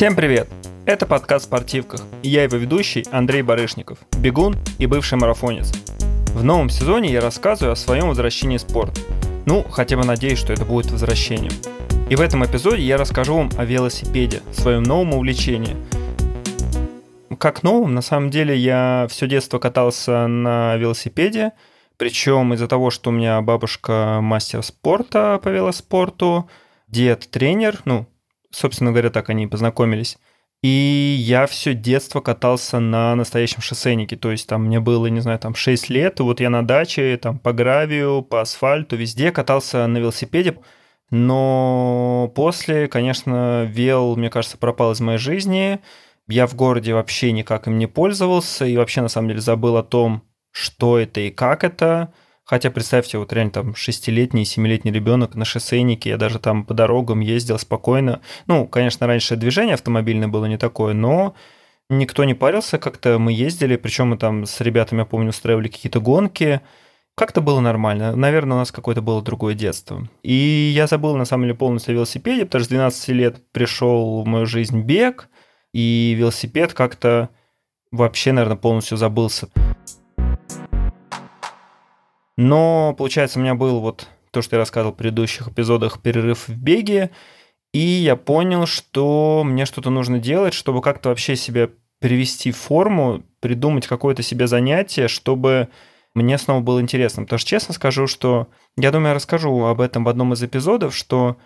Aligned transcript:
Всем 0.00 0.16
привет! 0.16 0.48
Это 0.86 1.04
подкаст 1.04 1.44
«Спортивках» 1.44 2.00
и 2.22 2.30
я 2.30 2.44
его 2.44 2.56
ведущий 2.56 3.04
Андрей 3.12 3.42
Барышников, 3.42 3.98
бегун 4.16 4.56
и 4.78 4.86
бывший 4.86 5.18
марафонец. 5.18 5.74
В 6.28 6.42
новом 6.42 6.70
сезоне 6.70 7.12
я 7.12 7.20
рассказываю 7.20 7.74
о 7.74 7.76
своем 7.76 8.08
возвращении 8.08 8.56
в 8.56 8.62
спорт. 8.62 8.98
Ну, 9.44 9.62
хотя 9.62 9.98
бы 9.98 10.06
надеюсь, 10.06 10.38
что 10.38 10.54
это 10.54 10.64
будет 10.64 10.90
возвращением. 10.90 11.52
И 12.08 12.16
в 12.16 12.22
этом 12.22 12.42
эпизоде 12.46 12.80
я 12.80 12.96
расскажу 12.96 13.36
вам 13.36 13.50
о 13.58 13.66
велосипеде, 13.66 14.40
своем 14.52 14.84
новом 14.84 15.12
увлечении. 15.12 15.76
Как 17.36 17.62
новом, 17.62 17.92
на 17.92 18.00
самом 18.00 18.30
деле 18.30 18.56
я 18.56 19.06
все 19.10 19.26
детство 19.26 19.58
катался 19.58 20.26
на 20.26 20.76
велосипеде, 20.76 21.52
причем 21.98 22.54
из-за 22.54 22.68
того, 22.68 22.88
что 22.88 23.10
у 23.10 23.12
меня 23.12 23.38
бабушка 23.42 24.20
мастер 24.22 24.62
спорта 24.62 25.38
по 25.44 25.50
велоспорту, 25.50 26.48
дед 26.88 27.28
тренер, 27.30 27.80
ну, 27.84 28.06
собственно 28.50 28.90
говоря, 28.90 29.10
так 29.10 29.30
они 29.30 29.44
и 29.44 29.48
познакомились. 29.48 30.18
И 30.62 31.16
я 31.18 31.46
все 31.46 31.72
детство 31.74 32.20
катался 32.20 32.80
на 32.80 33.14
настоящем 33.14 33.62
шоссейнике. 33.62 34.16
То 34.16 34.30
есть 34.30 34.46
там 34.46 34.66
мне 34.66 34.78
было, 34.78 35.06
не 35.06 35.20
знаю, 35.20 35.38
там 35.38 35.54
6 35.54 35.88
лет, 35.88 36.20
и 36.20 36.22
вот 36.22 36.40
я 36.40 36.50
на 36.50 36.66
даче, 36.66 37.16
там 37.16 37.38
по 37.38 37.52
гравию, 37.52 38.22
по 38.22 38.42
асфальту, 38.42 38.96
везде 38.96 39.32
катался 39.32 39.86
на 39.86 39.98
велосипеде. 39.98 40.58
Но 41.10 42.30
после, 42.34 42.88
конечно, 42.88 43.64
вел, 43.64 44.16
мне 44.16 44.30
кажется, 44.30 44.58
пропал 44.58 44.92
из 44.92 45.00
моей 45.00 45.18
жизни. 45.18 45.80
Я 46.28 46.46
в 46.46 46.54
городе 46.54 46.94
вообще 46.94 47.32
никак 47.32 47.66
им 47.66 47.78
не 47.78 47.86
пользовался 47.86 48.66
и 48.66 48.76
вообще, 48.76 49.00
на 49.00 49.08
самом 49.08 49.28
деле, 49.28 49.40
забыл 49.40 49.76
о 49.76 49.82
том, 49.82 50.22
что 50.52 50.98
это 50.98 51.20
и 51.20 51.30
как 51.30 51.64
это. 51.64 52.12
Хотя 52.50 52.72
представьте, 52.72 53.16
вот 53.16 53.32
реально 53.32 53.52
там 53.52 53.74
шестилетний, 53.76 54.44
семилетний 54.44 54.90
ребенок 54.90 55.36
на 55.36 55.44
шоссейнике, 55.44 56.10
я 56.10 56.16
даже 56.16 56.40
там 56.40 56.64
по 56.64 56.74
дорогам 56.74 57.20
ездил 57.20 57.60
спокойно. 57.60 58.22
Ну, 58.48 58.66
конечно, 58.66 59.06
раньше 59.06 59.36
движение 59.36 59.74
автомобильное 59.74 60.26
было 60.26 60.46
не 60.46 60.56
такое, 60.56 60.92
но 60.92 61.36
никто 61.88 62.24
не 62.24 62.34
парился, 62.34 62.78
как-то 62.78 63.20
мы 63.20 63.32
ездили, 63.32 63.76
причем 63.76 64.08
мы 64.08 64.18
там 64.18 64.46
с 64.46 64.60
ребятами, 64.60 64.98
я 64.98 65.04
помню, 65.04 65.28
устраивали 65.28 65.68
какие-то 65.68 66.00
гонки, 66.00 66.60
как-то 67.14 67.40
было 67.40 67.60
нормально. 67.60 68.16
Наверное, 68.16 68.56
у 68.56 68.58
нас 68.58 68.72
какое-то 68.72 69.00
было 69.00 69.22
другое 69.22 69.54
детство. 69.54 70.08
И 70.24 70.72
я 70.74 70.88
забыл, 70.88 71.14
на 71.14 71.26
самом 71.26 71.44
деле, 71.44 71.54
полностью 71.54 71.92
о 71.92 71.94
велосипеде, 71.94 72.46
потому 72.46 72.64
что 72.64 72.70
с 72.70 72.76
12 72.76 73.08
лет 73.10 73.52
пришел 73.52 74.24
в 74.24 74.26
мою 74.26 74.46
жизнь 74.46 74.80
бег, 74.80 75.28
и 75.72 76.16
велосипед 76.18 76.74
как-то 76.74 77.28
вообще, 77.92 78.32
наверное, 78.32 78.56
полностью 78.56 78.96
забылся. 78.98 79.46
Но, 82.40 82.94
получается, 82.96 83.38
у 83.38 83.42
меня 83.42 83.54
был 83.54 83.80
вот 83.80 84.08
то, 84.30 84.40
что 84.40 84.56
я 84.56 84.60
рассказывал 84.60 84.94
в 84.94 84.96
предыдущих 84.96 85.48
эпизодах, 85.48 86.00
перерыв 86.00 86.48
в 86.48 86.56
беге, 86.56 87.10
и 87.74 87.78
я 87.78 88.16
понял, 88.16 88.64
что 88.64 89.42
мне 89.44 89.66
что-то 89.66 89.90
нужно 89.90 90.18
делать, 90.18 90.54
чтобы 90.54 90.80
как-то 90.80 91.10
вообще 91.10 91.36
себя 91.36 91.68
привести 91.98 92.50
в 92.50 92.56
форму, 92.56 93.22
придумать 93.40 93.86
какое-то 93.86 94.22
себе 94.22 94.46
занятие, 94.46 95.08
чтобы 95.08 95.68
мне 96.14 96.38
снова 96.38 96.62
было 96.62 96.80
интересно. 96.80 97.24
Потому 97.24 97.38
что 97.38 97.50
честно 97.50 97.74
скажу, 97.74 98.06
что 98.06 98.48
я 98.78 98.90
думаю, 98.90 99.08
я 99.08 99.14
расскажу 99.16 99.66
об 99.66 99.82
этом 99.82 100.04
в 100.04 100.08
одном 100.08 100.32
из 100.32 100.42
эпизодов, 100.42 100.96
что 100.96 101.36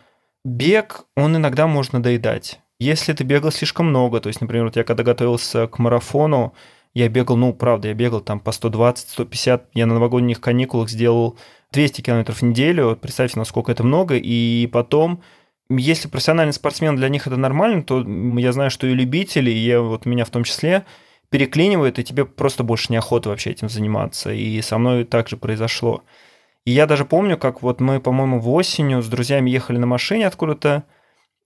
бег, 0.45 1.07
он 1.17 1.35
иногда 1.35 1.67
может 1.67 1.93
надоедать. 1.93 2.61
Если 2.79 3.13
ты 3.15 3.25
бегал 3.25 3.51
слишком 3.51 3.87
много, 3.87 4.21
то 4.21 4.29
есть, 4.29 4.41
например, 4.41 4.67
вот 4.67 4.77
я 4.77 4.85
когда 4.85 5.03
готовился 5.03 5.67
к 5.67 5.81
марафону, 5.81 6.55
я 6.95 7.09
бегал, 7.09 7.37
ну, 7.37 7.53
правда, 7.53 7.89
я 7.89 7.95
бегал 7.95 8.21
там 8.21 8.39
по 8.39 8.51
120-150. 8.51 9.63
Я 9.75 9.87
на 9.87 9.95
новогодних 9.95 10.41
каникулах 10.41 10.89
сделал 10.89 11.37
200 11.73 12.03
километров 12.03 12.39
в 12.39 12.43
неделю. 12.43 12.97
Представьте, 13.01 13.39
насколько 13.39 13.73
это 13.73 13.83
много. 13.83 14.17
И 14.17 14.69
потом, 14.73 15.21
если 15.69 16.09
профессиональный 16.09 16.53
спортсмен, 16.53 16.95
для 16.95 17.09
них 17.09 17.27
это 17.27 17.37
нормально, 17.37 17.83
то 17.83 18.01
я 18.39 18.53
знаю, 18.53 18.71
что 18.71 18.87
и 18.87 18.95
любители, 18.95 19.51
и 19.51 19.59
я, 19.59 19.81
вот 19.81 20.07
меня 20.07 20.25
в 20.25 20.31
том 20.31 20.45
числе, 20.45 20.87
переклинивает, 21.31 21.99
и 21.99 22.05
тебе 22.05 22.25
просто 22.25 22.63
больше 22.63 22.93
неохота 22.93 23.29
вообще 23.29 23.51
этим 23.51 23.69
заниматься. 23.69 24.33
И 24.33 24.63
со 24.63 24.79
мной 24.79 25.05
также 25.05 25.37
произошло. 25.37 26.05
И 26.65 26.71
я 26.71 26.87
даже 26.87 27.05
помню, 27.05 27.37
как 27.37 27.61
вот 27.61 27.81
мы, 27.81 27.99
по-моему, 27.99 28.39
в 28.39 28.49
осенью 28.51 29.03
с 29.03 29.09
друзьями 29.09 29.51
ехали 29.51 29.79
на 29.79 29.87
машине 29.87 30.29
откуда-то, 30.29 30.85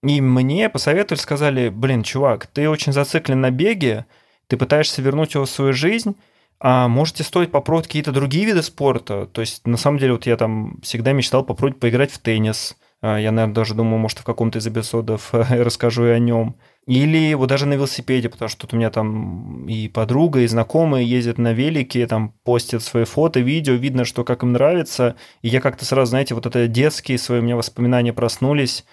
и 0.03 0.21
мне 0.21 0.69
посоветовали, 0.69 1.19
сказали, 1.19 1.69
блин, 1.69 2.03
чувак, 2.03 2.47
ты 2.47 2.69
очень 2.69 2.93
зациклен 2.93 3.41
на 3.41 3.51
беге, 3.51 4.05
ты 4.49 4.57
пытаешься 4.57 5.01
вернуть 5.01 5.35
его 5.35 5.45
в 5.45 5.49
свою 5.49 5.73
жизнь, 5.73 6.15
а 6.59 6.87
можете 6.89 7.23
стоит 7.23 7.51
попробовать 7.51 7.87
какие-то 7.87 8.11
другие 8.11 8.45
виды 8.45 8.63
спорта. 8.63 9.27
То 9.27 9.41
есть, 9.41 9.65
на 9.65 9.77
самом 9.77 9.99
деле, 9.99 10.13
вот 10.13 10.25
я 10.25 10.35
там 10.35 10.81
всегда 10.81 11.13
мечтал 11.13 11.45
попробовать 11.45 11.79
поиграть 11.79 12.11
в 12.11 12.17
теннис. 12.17 12.75
А, 13.01 13.17
я, 13.17 13.31
наверное, 13.31 13.53
даже 13.53 13.75
думаю, 13.75 13.99
может, 13.99 14.19
в 14.19 14.23
каком-то 14.23 14.59
из 14.59 14.67
эпизодов 14.67 15.29
расскажу 15.33 16.07
и 16.07 16.09
о 16.09 16.19
нем. 16.19 16.57
Или 16.85 17.33
вот 17.35 17.47
даже 17.47 17.67
на 17.67 17.75
велосипеде, 17.75 18.27
потому 18.27 18.49
что 18.49 18.61
тут 18.61 18.73
у 18.73 18.77
меня 18.77 18.89
там 18.89 19.67
и 19.67 19.87
подруга, 19.87 20.41
и 20.41 20.47
знакомые 20.47 21.07
ездят 21.07 21.37
на 21.37 21.53
велике, 21.53 22.07
там 22.07 22.33
постят 22.43 22.81
свои 22.81 23.05
фото, 23.05 23.39
видео, 23.39 23.75
видно, 23.75 24.03
что 24.03 24.23
как 24.23 24.41
им 24.41 24.51
нравится. 24.51 25.15
И 25.43 25.47
я 25.47 25.61
как-то 25.61 25.85
сразу, 25.85 26.09
знаете, 26.09 26.33
вот 26.33 26.47
это 26.47 26.67
детские 26.67 27.19
свои 27.19 27.39
у 27.39 27.43
меня 27.43 27.55
воспоминания 27.55 28.11
проснулись, 28.11 28.83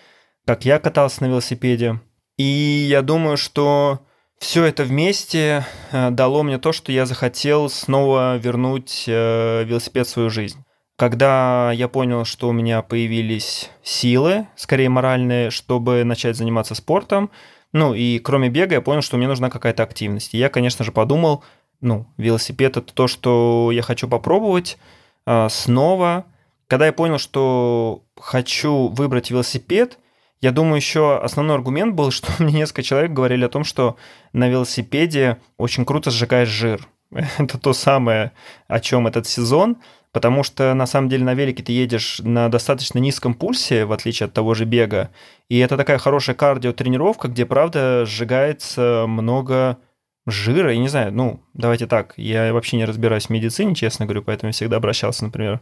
как 0.44 0.66
я 0.66 0.78
катался 0.78 1.22
на 1.22 1.28
велосипеде. 1.28 2.00
И 2.36 2.44
я 2.44 3.00
думаю, 3.02 3.38
что 3.38 4.06
все 4.38 4.64
это 4.64 4.84
вместе 4.84 5.64
э, 5.92 6.10
дало 6.10 6.42
мне 6.42 6.58
то, 6.58 6.72
что 6.72 6.92
я 6.92 7.06
захотел 7.06 7.68
снова 7.68 8.36
вернуть 8.36 9.04
э, 9.06 9.64
велосипед 9.64 10.06
в 10.06 10.10
свою 10.10 10.30
жизнь. 10.30 10.62
Когда 10.96 11.72
я 11.72 11.88
понял, 11.88 12.24
что 12.24 12.48
у 12.48 12.52
меня 12.52 12.82
появились 12.82 13.70
силы, 13.82 14.46
скорее 14.56 14.88
моральные, 14.88 15.50
чтобы 15.50 16.04
начать 16.04 16.36
заниматься 16.36 16.74
спортом, 16.74 17.30
ну 17.72 17.94
и 17.94 18.18
кроме 18.18 18.48
бега 18.48 18.76
я 18.76 18.80
понял, 18.80 19.02
что 19.02 19.16
мне 19.16 19.28
нужна 19.28 19.50
какая-то 19.50 19.82
активность. 19.82 20.34
И 20.34 20.38
я, 20.38 20.48
конечно 20.48 20.84
же, 20.84 20.92
подумал, 20.92 21.44
ну, 21.80 22.06
велосипед 22.16 22.76
это 22.76 22.94
то, 22.94 23.06
что 23.06 23.70
я 23.72 23.82
хочу 23.82 24.08
попробовать 24.08 24.78
э, 25.26 25.48
снова. 25.50 26.24
Когда 26.66 26.86
я 26.86 26.92
понял, 26.92 27.18
что 27.18 28.02
хочу 28.18 28.88
выбрать 28.88 29.30
велосипед– 29.30 29.98
я 30.40 30.52
думаю, 30.52 30.76
еще 30.76 31.18
основной 31.18 31.56
аргумент 31.56 31.94
был, 31.94 32.10
что 32.10 32.30
мне 32.38 32.52
несколько 32.52 32.82
человек 32.82 33.12
говорили 33.12 33.44
о 33.44 33.48
том, 33.48 33.64
что 33.64 33.96
на 34.32 34.48
велосипеде 34.48 35.38
очень 35.56 35.84
круто 35.84 36.10
сжигаешь 36.10 36.48
жир. 36.48 36.86
Это 37.38 37.58
то 37.58 37.72
самое, 37.72 38.32
о 38.68 38.80
чем 38.80 39.06
этот 39.06 39.26
сезон, 39.26 39.76
потому 40.12 40.42
что 40.42 40.74
на 40.74 40.86
самом 40.86 41.08
деле 41.08 41.24
на 41.24 41.34
велике 41.34 41.62
ты 41.62 41.72
едешь 41.72 42.20
на 42.22 42.48
достаточно 42.48 42.98
низком 42.98 43.34
пульсе, 43.34 43.84
в 43.84 43.92
отличие 43.92 44.26
от 44.26 44.32
того 44.32 44.54
же 44.54 44.64
бега, 44.64 45.10
и 45.48 45.58
это 45.58 45.76
такая 45.76 45.98
хорошая 45.98 46.34
кардиотренировка, 46.34 47.28
где, 47.28 47.46
правда, 47.46 48.04
сжигается 48.06 49.04
много 49.06 49.78
жира, 50.26 50.72
я 50.72 50.78
не 50.78 50.88
знаю, 50.88 51.12
ну, 51.12 51.40
давайте 51.54 51.86
так, 51.86 52.14
я 52.16 52.52
вообще 52.52 52.76
не 52.76 52.84
разбираюсь 52.84 53.26
в 53.26 53.30
медицине, 53.30 53.74
честно 53.74 54.06
говорю, 54.06 54.22
поэтому 54.22 54.48
я 54.48 54.52
всегда 54.52 54.78
обращался, 54.78 55.24
например, 55.24 55.60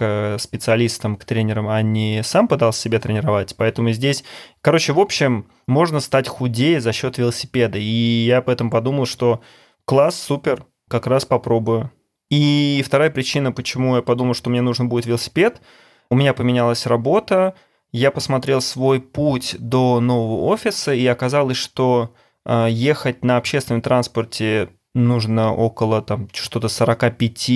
к 0.00 0.38
специалистам, 0.38 1.16
к 1.16 1.26
тренерам, 1.26 1.68
а 1.68 1.82
не 1.82 2.22
сам 2.24 2.48
пытался 2.48 2.80
себя 2.80 2.98
тренировать. 2.98 3.54
Поэтому 3.58 3.92
здесь, 3.92 4.24
короче, 4.62 4.94
в 4.94 4.98
общем, 4.98 5.46
можно 5.66 6.00
стать 6.00 6.26
худее 6.26 6.80
за 6.80 6.92
счет 6.94 7.18
велосипеда. 7.18 7.76
И 7.78 8.24
я 8.24 8.40
поэтому 8.40 8.70
подумал, 8.70 9.04
что 9.04 9.42
класс, 9.84 10.18
супер, 10.18 10.64
как 10.88 11.06
раз 11.06 11.26
попробую. 11.26 11.90
И 12.30 12.82
вторая 12.86 13.10
причина, 13.10 13.52
почему 13.52 13.96
я 13.96 14.02
подумал, 14.02 14.32
что 14.32 14.48
мне 14.48 14.62
нужен 14.62 14.88
будет 14.88 15.04
велосипед, 15.04 15.60
у 16.08 16.14
меня 16.16 16.32
поменялась 16.32 16.86
работа, 16.86 17.54
я 17.92 18.10
посмотрел 18.10 18.62
свой 18.62 19.02
путь 19.02 19.56
до 19.58 20.00
нового 20.00 20.46
офиса, 20.46 20.94
и 20.94 21.04
оказалось, 21.06 21.58
что 21.58 22.14
э, 22.46 22.68
ехать 22.70 23.22
на 23.22 23.36
общественном 23.36 23.82
транспорте 23.82 24.70
нужно 24.94 25.52
около 25.54 26.00
там 26.00 26.28
что-то 26.32 26.68
45 26.68 27.50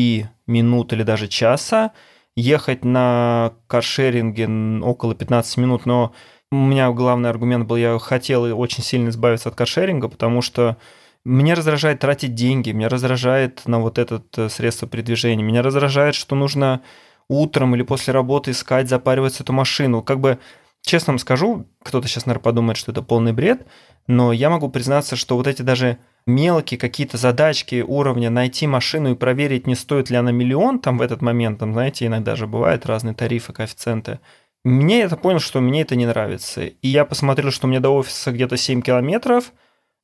минут 0.47 0.93
или 0.93 1.05
даже 1.05 1.29
часа, 1.29 1.93
ехать 2.37 2.85
на 2.85 3.55
каршеринге 3.67 4.49
около 4.83 5.15
15 5.15 5.57
минут, 5.59 5.87
но 5.87 6.13
у 6.51 6.57
меня 6.57 6.91
главный 6.93 7.31
аргумент 7.31 7.67
был, 7.67 7.77
я 7.77 7.99
хотел 7.99 8.59
очень 8.59 8.83
сильно 8.83 9.09
избавиться 9.09 9.49
от 9.49 9.55
каршеринга, 9.55 10.09
потому 10.09 10.43
что 10.43 10.77
меня 11.25 11.55
раздражает 11.55 12.01
тратить 12.01 12.35
деньги, 12.35 12.71
меня 12.71 12.89
раздражает 12.89 13.63
на 13.67 13.81
вот 13.81 13.99
это 13.99 14.23
э, 14.37 14.49
средство 14.49 14.87
передвижения, 14.87 15.43
меня 15.43 15.63
раздражает, 15.63 16.15
что 16.15 16.37
нужно 16.37 16.83
утром 17.29 17.75
или 17.75 17.83
после 17.83 18.13
работы 18.13 18.51
искать, 18.51 18.89
запаривать 18.89 19.41
эту 19.41 19.53
машину. 19.53 20.03
Как 20.03 20.21
бы, 20.21 20.39
честно 20.85 21.13
вам 21.13 21.19
скажу, 21.19 21.67
кто-то 21.83 22.07
сейчас, 22.07 22.27
наверное, 22.27 22.45
подумает, 22.45 22.77
что 22.77 22.93
это 22.93 23.03
полный 23.03 23.33
бред, 23.33 23.67
но 24.07 24.33
я 24.33 24.51
могу 24.51 24.69
признаться, 24.69 25.17
что 25.17 25.37
вот 25.37 25.47
эти 25.47 25.63
даже 25.63 25.99
мелкие 26.27 26.79
какие-то 26.79 27.17
задачки 27.17 27.83
уровня 27.87 28.31
найти 28.31 28.67
машину 28.67 29.13
и 29.13 29.17
проверить, 29.17 29.67
не 29.67 29.75
стоит 29.75 30.11
ли 30.11 30.17
она 30.17 30.31
миллион 30.31 30.79
там 30.79 30.99
в 30.99 31.03
этот 31.03 31.23
момент, 31.23 31.59
там, 31.59 31.73
знаете, 31.73 32.07
иногда 32.07 32.37
же 32.37 32.47
бывают 32.47 32.87
разные 32.87 33.15
тарифы, 33.15 33.53
коэффициенты. 33.53 34.21
Мне 34.65 35.03
это 35.03 35.17
понял, 35.17 35.41
что 35.41 35.61
мне 35.61 35.83
это 35.83 35.97
не 35.97 36.07
нравится. 36.07 36.65
И 36.65 36.89
я 36.89 37.05
посмотрел, 37.05 37.51
что 37.51 37.67
мне 37.67 37.81
до 37.81 37.91
офиса 37.91 38.33
где-то 38.33 38.57
7 38.57 38.81
километров, 38.81 39.53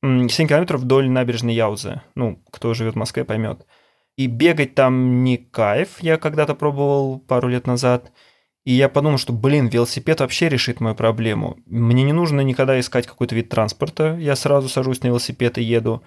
7 0.02 0.28
километров 0.28 0.82
вдоль 0.82 1.08
набережной 1.08 1.54
Яузы. 1.54 2.02
Ну, 2.14 2.42
кто 2.50 2.74
живет 2.74 2.94
в 2.94 2.98
Москве, 2.98 3.24
поймет. 3.24 3.66
И 4.16 4.26
бегать 4.26 4.74
там 4.74 5.24
не 5.24 5.38
кайф, 5.38 6.00
я 6.00 6.18
когда-то 6.18 6.54
пробовал 6.54 7.18
пару 7.18 7.48
лет 7.48 7.66
назад. 7.66 8.12
И 8.64 8.72
я 8.72 8.88
подумал, 8.88 9.18
что, 9.18 9.32
блин, 9.32 9.68
велосипед 9.68 10.20
вообще 10.20 10.48
решит 10.48 10.80
мою 10.80 10.94
проблему. 10.94 11.56
Мне 11.66 12.02
не 12.02 12.12
нужно 12.12 12.42
никогда 12.42 12.78
искать 12.78 13.06
какой-то 13.06 13.34
вид 13.34 13.48
транспорта. 13.48 14.16
Я 14.18 14.36
сразу 14.36 14.68
сажусь 14.68 15.02
на 15.02 15.08
велосипед 15.08 15.56
и 15.58 15.62
еду. 15.62 16.02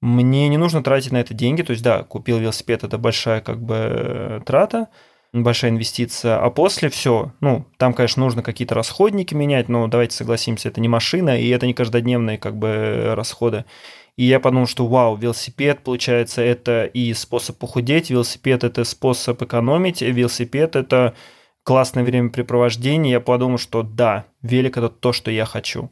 Мне 0.00 0.48
не 0.48 0.56
нужно 0.58 0.82
тратить 0.82 1.10
на 1.10 1.16
это 1.18 1.34
деньги. 1.34 1.62
То 1.62 1.72
есть, 1.72 1.82
да, 1.82 2.04
купил 2.04 2.38
велосипед, 2.38 2.84
это 2.84 2.98
большая 2.98 3.40
как 3.40 3.60
бы 3.60 4.40
трата, 4.46 4.88
большая 5.32 5.72
инвестиция. 5.72 6.38
А 6.38 6.50
после 6.50 6.88
все, 6.88 7.32
ну, 7.40 7.66
там, 7.78 7.92
конечно, 7.92 8.22
нужно 8.22 8.44
какие-то 8.44 8.76
расходники 8.76 9.34
менять, 9.34 9.68
но 9.68 9.88
давайте 9.88 10.14
согласимся, 10.14 10.68
это 10.68 10.80
не 10.80 10.88
машина, 10.88 11.40
и 11.40 11.48
это 11.48 11.66
не 11.66 11.74
каждодневные 11.74 12.38
как 12.38 12.56
бы 12.56 13.12
расходы. 13.16 13.64
И 14.16 14.24
я 14.24 14.38
подумал, 14.38 14.66
что 14.66 14.86
вау, 14.86 15.16
велосипед, 15.16 15.80
получается, 15.84 16.42
это 16.42 16.84
и 16.84 17.12
способ 17.12 17.58
похудеть, 17.58 18.10
велосипед 18.10 18.64
это 18.64 18.84
способ 18.84 19.40
экономить, 19.42 20.00
велосипед 20.00 20.76
это 20.76 21.14
классное 21.68 22.02
времяпрепровождение. 22.02 23.12
Я 23.12 23.20
подумал, 23.20 23.58
что 23.58 23.82
да, 23.82 24.24
велик 24.40 24.78
это 24.78 24.88
то, 24.88 25.12
что 25.12 25.30
я 25.30 25.44
хочу. 25.44 25.90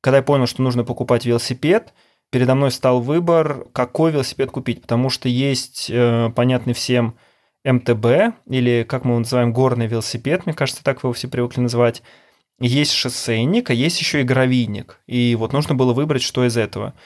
Когда 0.00 0.16
я 0.16 0.22
понял, 0.22 0.46
что 0.46 0.62
нужно 0.62 0.84
покупать 0.84 1.26
велосипед, 1.26 1.92
передо 2.30 2.54
мной 2.54 2.70
стал 2.70 3.02
выбор, 3.02 3.66
какой 3.74 4.10
велосипед 4.10 4.50
купить, 4.50 4.80
потому 4.80 5.10
что 5.10 5.28
есть 5.28 5.90
э, 5.90 6.30
понятный 6.34 6.72
всем 6.72 7.18
МТБ, 7.62 8.06
или 8.46 8.86
как 8.88 9.04
мы 9.04 9.10
его 9.10 9.18
называем, 9.18 9.52
горный 9.52 9.86
велосипед, 9.86 10.46
мне 10.46 10.54
кажется, 10.54 10.82
так 10.82 11.02
его 11.02 11.12
все 11.12 11.28
привыкли 11.28 11.60
называть. 11.60 12.02
Есть 12.58 12.92
шоссейник, 12.92 13.68
а 13.68 13.74
есть 13.74 14.00
еще 14.00 14.22
и 14.22 14.24
гравийник. 14.24 14.98
И 15.06 15.36
вот 15.38 15.52
нужно 15.52 15.74
было 15.74 15.92
выбрать, 15.92 16.22
что 16.22 16.46
из 16.46 16.56
этого– 16.56 16.94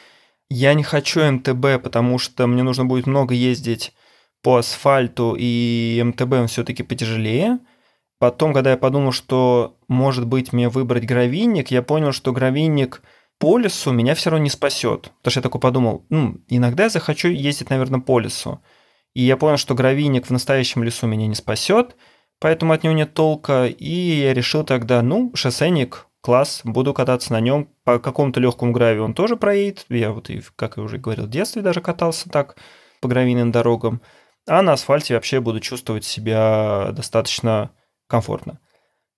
я 0.48 0.74
не 0.74 0.84
хочу 0.84 1.28
МТБ, 1.28 1.82
потому 1.82 2.18
что 2.18 2.46
мне 2.46 2.62
нужно 2.62 2.84
будет 2.84 3.08
много 3.08 3.34
ездить 3.34 3.92
по 4.42 4.58
асфальту, 4.58 5.34
и 5.36 6.00
МТБ 6.04 6.32
он 6.34 6.46
все-таки 6.46 6.84
потяжелее. 6.84 7.58
Потом, 8.18 8.54
когда 8.54 8.70
я 8.70 8.76
подумал, 8.76 9.12
что, 9.12 9.76
может 9.88 10.26
быть, 10.26 10.52
мне 10.52 10.68
выбрать 10.68 11.04
гравийник, 11.04 11.70
я 11.70 11.82
понял, 11.82 12.12
что 12.12 12.32
гравийник 12.32 13.02
по 13.38 13.58
лесу 13.58 13.92
меня 13.92 14.14
все 14.14 14.30
равно 14.30 14.44
не 14.44 14.50
спасет. 14.50 15.12
Потому 15.18 15.30
что 15.30 15.38
я 15.38 15.42
такой 15.42 15.60
подумал, 15.60 16.06
ну, 16.08 16.38
иногда 16.48 16.84
я 16.84 16.88
захочу 16.88 17.28
ездить, 17.28 17.68
наверное, 17.68 18.00
по 18.00 18.18
лесу. 18.18 18.62
И 19.12 19.22
я 19.22 19.36
понял, 19.36 19.58
что 19.58 19.74
гравийник 19.74 20.26
в 20.26 20.30
настоящем 20.30 20.82
лесу 20.82 21.06
меня 21.06 21.26
не 21.26 21.34
спасет, 21.34 21.96
поэтому 22.38 22.72
от 22.72 22.84
него 22.84 22.94
нет 22.94 23.12
толка. 23.12 23.66
И 23.66 23.90
я 23.90 24.32
решил 24.32 24.64
тогда, 24.64 25.02
ну, 25.02 25.32
шоссейник 25.34 26.06
класс, 26.22 26.62
буду 26.64 26.94
кататься 26.94 27.32
на 27.32 27.40
нем. 27.40 27.68
По 27.84 27.98
какому-то 27.98 28.40
легкому 28.40 28.72
гравию 28.72 29.04
он 29.04 29.14
тоже 29.14 29.36
проедет. 29.36 29.86
Я 29.90 30.12
вот, 30.12 30.30
и, 30.30 30.42
как 30.56 30.78
я 30.78 30.82
уже 30.82 30.98
говорил, 30.98 31.26
в 31.26 31.30
детстве 31.30 31.62
даже 31.62 31.80
катался 31.80 32.30
так 32.30 32.56
по 33.00 33.08
гравийным 33.08 33.52
дорогам. 33.52 34.00
А 34.48 34.62
на 34.62 34.72
асфальте 34.72 35.14
вообще 35.14 35.40
буду 35.40 35.60
чувствовать 35.60 36.04
себя 36.04 36.90
достаточно 36.92 37.70
комфортно. 38.06 38.58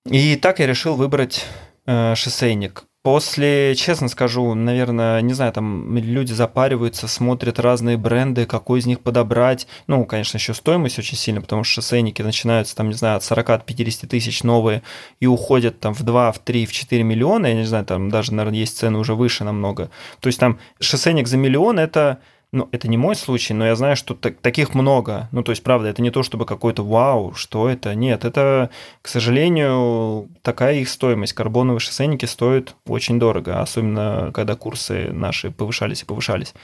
И 0.04 0.36
так 0.36 0.58
я 0.60 0.66
решил 0.66 0.94
выбрать 0.94 1.44
э, 1.86 2.14
шоссейник. 2.14 2.84
После, 3.04 3.74
честно 3.76 4.08
скажу, 4.08 4.54
наверное, 4.54 5.20
не 5.22 5.32
знаю, 5.32 5.52
там 5.52 5.96
люди 5.96 6.32
запариваются, 6.32 7.06
смотрят 7.06 7.58
разные 7.58 7.96
бренды, 7.96 8.44
какой 8.44 8.80
из 8.80 8.86
них 8.86 9.00
подобрать. 9.00 9.66
Ну, 9.86 10.04
конечно, 10.04 10.36
еще 10.36 10.52
стоимость 10.52 10.98
очень 10.98 11.16
сильно, 11.16 11.40
потому 11.40 11.62
что 11.62 11.80
шоссейники 11.80 12.22
начинаются, 12.22 12.74
там, 12.74 12.88
не 12.88 12.94
знаю, 12.94 13.16
от 13.16 13.22
40-50 13.22 14.08
тысяч 14.08 14.42
новые 14.42 14.82
и 15.20 15.26
уходят 15.26 15.78
там 15.78 15.94
в 15.94 16.02
2, 16.02 16.32
в 16.32 16.38
3, 16.40 16.66
в 16.66 16.72
4 16.72 17.02
миллиона. 17.02 17.46
Я 17.46 17.54
не 17.54 17.64
знаю, 17.64 17.84
там 17.86 18.10
даже, 18.10 18.34
наверное, 18.34 18.58
есть 18.58 18.76
цены 18.76 18.98
уже 18.98 19.14
выше 19.14 19.44
намного. 19.44 19.90
То 20.20 20.26
есть 20.26 20.40
там 20.40 20.58
шоссейник 20.80 21.28
за 21.28 21.36
миллион– 21.36 21.78
это 21.78 22.18
ну, 22.50 22.68
это 22.72 22.88
не 22.88 22.96
мой 22.96 23.14
случай, 23.14 23.52
но 23.52 23.66
я 23.66 23.76
знаю, 23.76 23.94
что 23.94 24.14
так, 24.14 24.38
таких 24.40 24.74
много. 24.74 25.28
Ну, 25.32 25.42
то 25.42 25.52
есть, 25.52 25.62
правда, 25.62 25.88
это 25.88 26.00
не 26.00 26.10
то, 26.10 26.22
чтобы 26.22 26.46
какой-то 26.46 26.82
вау, 26.82 27.34
что 27.34 27.68
это. 27.68 27.94
Нет, 27.94 28.24
это, 28.24 28.70
к 29.02 29.08
сожалению, 29.08 30.30
такая 30.42 30.76
их 30.76 30.88
стоимость. 30.88 31.34
Карбоновые 31.34 31.80
шоссейники 31.80 32.24
стоят 32.24 32.74
очень 32.86 33.18
дорого, 33.18 33.60
особенно 33.60 34.30
когда 34.32 34.54
курсы 34.54 35.12
наши 35.12 35.50
повышались 35.50 36.02
и 36.02 36.06
повышались. 36.06 36.54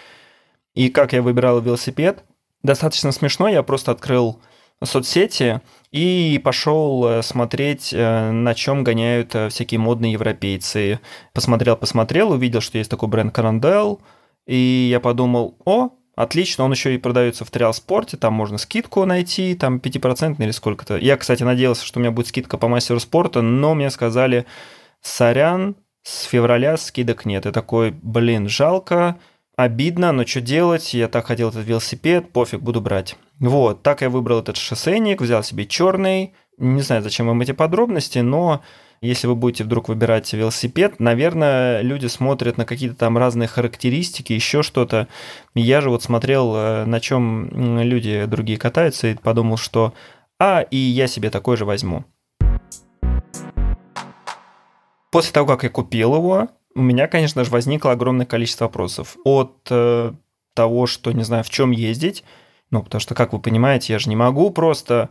И 0.74 0.88
как 0.88 1.12
я 1.12 1.20
выбирал 1.20 1.60
велосипед? 1.60 2.24
Достаточно 2.62 3.12
смешно, 3.12 3.48
я 3.48 3.62
просто 3.62 3.92
открыл 3.92 4.40
соцсети 4.82 5.60
и 5.92 6.40
пошел 6.42 7.06
э, 7.06 7.22
смотреть, 7.22 7.92
э, 7.92 8.30
на 8.30 8.54
чем 8.54 8.82
гоняют 8.84 9.34
э, 9.34 9.48
всякие 9.48 9.78
модные 9.78 10.12
европейцы. 10.12 11.00
Посмотрел, 11.32 11.76
посмотрел, 11.76 12.32
увидел, 12.32 12.60
что 12.60 12.78
есть 12.78 12.90
такой 12.90 13.08
бренд 13.08 13.34
Карандел, 13.34 14.00
и 14.46 14.88
я 14.90 15.00
подумал, 15.00 15.56
о, 15.64 15.90
отлично, 16.16 16.64
он 16.64 16.72
еще 16.72 16.94
и 16.94 16.98
продается 16.98 17.44
в 17.44 17.50
Триал 17.50 17.74
Спорте, 17.74 18.16
там 18.16 18.34
можно 18.34 18.58
скидку 18.58 19.04
найти, 19.04 19.54
там 19.54 19.78
5% 19.78 20.36
или 20.38 20.50
сколько-то. 20.50 20.96
Я, 20.96 21.16
кстати, 21.16 21.42
надеялся, 21.42 21.84
что 21.84 21.98
у 21.98 22.02
меня 22.02 22.10
будет 22.10 22.28
скидка 22.28 22.58
по 22.58 22.68
мастеру 22.68 23.00
спорта, 23.00 23.42
но 23.42 23.74
мне 23.74 23.90
сказали, 23.90 24.46
сорян, 25.00 25.76
с 26.02 26.24
февраля 26.24 26.76
скидок 26.76 27.24
нет. 27.24 27.46
Я 27.46 27.52
такой, 27.52 27.90
блин, 27.90 28.48
жалко, 28.48 29.18
обидно, 29.56 30.12
но 30.12 30.26
что 30.26 30.40
делать? 30.40 30.94
Я 30.94 31.08
так 31.08 31.26
хотел 31.26 31.48
этот 31.48 31.66
велосипед, 31.66 32.30
пофиг, 32.32 32.60
буду 32.60 32.80
брать. 32.80 33.16
Вот, 33.40 33.82
так 33.82 34.02
я 34.02 34.10
выбрал 34.10 34.40
этот 34.40 34.56
шоссейник, 34.56 35.20
взял 35.20 35.42
себе 35.42 35.66
черный. 35.66 36.34
Не 36.58 36.82
знаю, 36.82 37.02
зачем 37.02 37.26
вам 37.26 37.40
эти 37.40 37.52
подробности, 37.52 38.18
но 38.18 38.62
если 39.00 39.26
вы 39.26 39.34
будете 39.34 39.64
вдруг 39.64 39.88
выбирать 39.88 40.32
велосипед, 40.32 41.00
наверное, 41.00 41.82
люди 41.82 42.06
смотрят 42.06 42.56
на 42.56 42.64
какие-то 42.64 42.96
там 42.96 43.18
разные 43.18 43.48
характеристики, 43.48 44.32
еще 44.32 44.62
что-то. 44.62 45.08
Я 45.54 45.80
же 45.80 45.90
вот 45.90 46.02
смотрел, 46.02 46.54
э, 46.54 46.84
на 46.84 47.00
чем 47.00 47.80
люди 47.80 48.24
другие 48.26 48.58
катаются, 48.58 49.08
и 49.08 49.14
подумал, 49.14 49.56
что 49.56 49.94
а, 50.40 50.62
и 50.62 50.76
я 50.76 51.06
себе 51.06 51.30
такой 51.30 51.56
же 51.56 51.64
возьму. 51.64 52.04
После 55.10 55.32
того, 55.32 55.46
как 55.46 55.62
я 55.62 55.70
купил 55.70 56.16
его, 56.16 56.48
у 56.74 56.82
меня, 56.82 57.06
конечно 57.06 57.44
же, 57.44 57.50
возникло 57.50 57.92
огромное 57.92 58.26
количество 58.26 58.64
вопросов. 58.64 59.16
От 59.24 59.68
э, 59.70 60.12
того, 60.54 60.86
что 60.86 61.12
не 61.12 61.22
знаю, 61.22 61.44
в 61.44 61.50
чем 61.50 61.70
ездить, 61.70 62.24
ну, 62.70 62.82
потому 62.82 63.00
что, 63.00 63.14
как 63.14 63.32
вы 63.32 63.38
понимаете, 63.38 63.92
я 63.92 63.98
же 63.98 64.08
не 64.08 64.16
могу 64.16 64.50
просто 64.50 65.10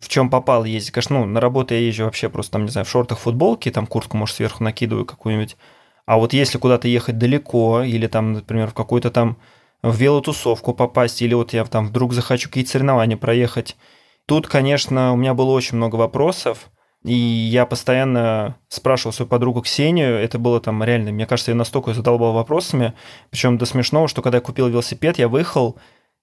в 0.00 0.08
чем 0.08 0.30
попал 0.30 0.64
ездить. 0.64 0.90
Конечно, 0.90 1.20
ну, 1.20 1.26
на 1.26 1.40
работу 1.40 1.74
я 1.74 1.80
езжу 1.80 2.04
вообще 2.04 2.28
просто, 2.28 2.52
там, 2.52 2.64
не 2.64 2.70
знаю, 2.70 2.86
в 2.86 2.90
шортах, 2.90 3.18
футболке, 3.18 3.70
там 3.70 3.86
куртку, 3.86 4.16
может, 4.16 4.36
сверху 4.36 4.64
накидываю 4.64 5.04
какую-нибудь. 5.04 5.56
А 6.06 6.16
вот 6.16 6.32
если 6.32 6.58
куда-то 6.58 6.88
ехать 6.88 7.18
далеко, 7.18 7.82
или 7.82 8.06
там, 8.06 8.32
например, 8.32 8.68
в 8.68 8.74
какую-то 8.74 9.10
там 9.10 9.36
в 9.82 9.96
велотусовку 9.96 10.74
попасть, 10.74 11.22
или 11.22 11.34
вот 11.34 11.52
я 11.52 11.64
там 11.64 11.86
вдруг 11.86 12.12
захочу 12.14 12.48
какие-то 12.48 12.70
соревнования 12.70 13.16
проехать, 13.16 13.76
тут, 14.26 14.46
конечно, 14.46 15.12
у 15.12 15.16
меня 15.16 15.34
было 15.34 15.52
очень 15.52 15.76
много 15.76 15.96
вопросов, 15.96 16.70
и 17.04 17.14
я 17.14 17.64
постоянно 17.64 18.56
спрашивал 18.68 19.12
свою 19.12 19.28
подругу 19.28 19.62
Ксению, 19.62 20.16
это 20.16 20.38
было 20.38 20.60
там 20.60 20.82
реально, 20.82 21.12
мне 21.12 21.26
кажется, 21.26 21.52
я 21.52 21.56
настолько 21.56 21.94
задолбал 21.94 22.32
вопросами, 22.32 22.94
причем 23.30 23.56
до 23.56 23.64
смешного, 23.64 24.08
что 24.08 24.20
когда 24.20 24.38
я 24.38 24.42
купил 24.42 24.68
велосипед, 24.68 25.18
я 25.18 25.28
выехал, 25.28 25.76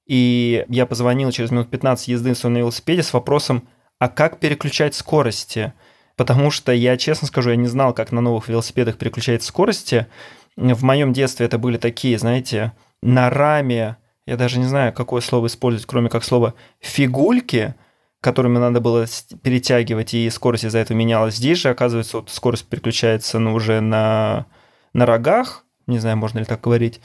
и 0.07 0.65
я 0.69 0.85
позвонил 0.85 1.31
через 1.31 1.51
минут 1.51 1.69
15 1.69 2.07
езды 2.07 2.33
на 2.47 2.57
велосипеде 2.57 3.03
с 3.03 3.13
вопросом, 3.13 3.67
а 3.99 4.07
как 4.07 4.39
переключать 4.39 4.95
скорости? 4.95 5.73
Потому 6.15 6.49
что 6.49 6.71
я, 6.71 6.97
честно 6.97 7.27
скажу, 7.27 7.51
я 7.51 7.55
не 7.55 7.67
знал, 7.67 7.93
как 7.93 8.11
на 8.11 8.21
новых 8.21 8.47
велосипедах 8.47 8.97
переключать 8.97 9.43
скорости. 9.43 10.07
В 10.55 10.83
моем 10.83 11.13
детстве 11.13 11.45
это 11.45 11.57
были 11.57 11.77
такие, 11.77 12.17
знаете, 12.17 12.71
на 13.01 13.29
раме, 13.29 13.97
я 14.25 14.37
даже 14.37 14.59
не 14.59 14.65
знаю, 14.65 14.93
какое 14.93 15.21
слово 15.21 15.47
использовать, 15.47 15.85
кроме 15.85 16.09
как 16.09 16.23
слова 16.23 16.55
фигульки, 16.79 17.75
которыми 18.21 18.57
надо 18.57 18.81
было 18.81 19.05
перетягивать, 19.43 20.13
и 20.13 20.29
скорость 20.29 20.63
из-за 20.63 20.79
этого 20.79 20.97
менялась. 20.97 21.35
Здесь 21.35 21.59
же, 21.59 21.69
оказывается, 21.69 22.17
вот 22.17 22.29
скорость 22.31 22.65
переключается 22.65 23.39
ну, 23.39 23.53
уже 23.53 23.79
на, 23.79 24.47
на 24.93 25.05
рогах, 25.05 25.65
не 25.85 25.99
знаю, 25.99 26.17
можно 26.17 26.39
ли 26.39 26.45
так 26.45 26.61
говорить. 26.61 26.99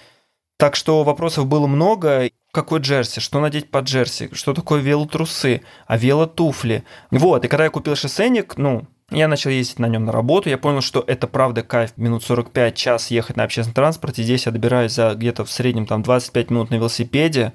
Так 0.62 0.76
что 0.76 1.02
вопросов 1.02 1.49
было 1.49 1.66
много. 1.66 2.31
Какой 2.52 2.78
джерси, 2.78 3.19
что 3.19 3.40
надеть 3.40 3.69
под 3.69 3.87
джерси, 3.87 4.31
что 4.33 4.54
такое 4.54 4.81
велотрусы, 4.81 5.62
а 5.88 5.99
велотуфли. 5.99 6.85
Вот, 7.11 7.45
и 7.45 7.49
когда 7.49 7.64
я 7.64 7.71
купил 7.71 7.97
шоссейник, 7.97 8.57
ну, 8.57 8.87
я 9.11 9.26
начал 9.26 9.50
ездить 9.50 9.81
на 9.81 9.87
нем 9.87 10.04
на 10.04 10.12
работу, 10.12 10.50
я 10.50 10.59
понял, 10.59 10.81
что 10.81 11.02
это 11.04 11.26
правда 11.26 11.64
кайф, 11.64 11.95
минут 11.97 12.23
45, 12.23 12.76
час 12.76 13.11
ехать 13.11 13.37
на 13.37 13.42
общественном 13.42 13.75
транспорте, 13.75 14.23
здесь 14.23 14.47
я 14.47 14.52
добираюсь 14.52 14.92
за 14.92 15.16
где-то 15.16 15.45
в 15.45 15.50
среднем 15.50 15.85
там 15.85 16.04
25 16.04 16.50
минут 16.50 16.71
на 16.71 16.76
велосипеде, 16.76 17.54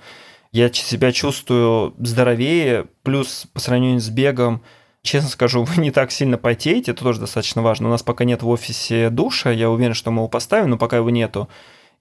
я 0.52 0.70
себя 0.74 1.14
чувствую 1.14 1.94
здоровее, 2.00 2.88
плюс 3.04 3.48
по 3.54 3.62
сравнению 3.62 4.02
с 4.02 4.10
бегом, 4.10 4.62
честно 5.02 5.30
скажу, 5.30 5.64
вы 5.64 5.82
не 5.82 5.92
так 5.92 6.12
сильно 6.12 6.38
потеете, 6.38 6.92
это 6.92 7.04
тоже 7.04 7.22
достаточно 7.22 7.62
важно. 7.62 7.88
У 7.88 7.92
нас 7.92 8.04
пока 8.04 8.26
нет 8.26 8.44
в 8.44 8.50
офисе 8.50 9.10
душа, 9.10 9.50
я 9.50 9.70
уверен, 9.70 9.94
что 9.94 10.12
мы 10.12 10.24
его 10.24 10.28
поставим, 10.28 10.72
но 10.72 10.78
пока 10.78 10.98
его 10.98 11.10
нету. 11.10 11.48